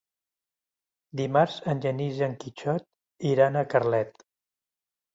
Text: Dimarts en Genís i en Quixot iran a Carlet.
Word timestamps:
Dimarts 1.21 1.59
en 1.75 1.85
Genís 1.85 2.19
i 2.23 2.25
en 2.31 2.35
Quixot 2.41 2.91
iran 3.37 3.63
a 3.63 3.67
Carlet. 3.77 4.29